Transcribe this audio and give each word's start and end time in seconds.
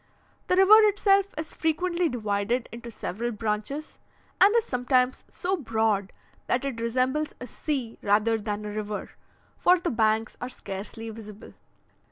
The 0.47 0.55
river 0.55 0.79
itself 0.89 1.27
is 1.37 1.53
frequently 1.53 2.09
divided 2.09 2.67
into 2.71 2.89
several 2.89 3.29
branches, 3.29 3.99
and 4.41 4.51
is 4.55 4.65
sometimes 4.65 5.25
so 5.29 5.55
broad 5.55 6.11
that 6.47 6.65
it 6.65 6.81
resembles 6.81 7.35
a 7.39 7.45
sea 7.45 7.99
rather 8.01 8.39
than 8.39 8.65
a 8.65 8.71
river, 8.71 9.11
for 9.57 9.79
the 9.79 9.91
banks 9.91 10.37
are 10.41 10.49
scarcely 10.49 11.07
visible. 11.11 11.53